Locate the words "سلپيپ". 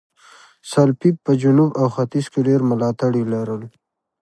0.71-1.15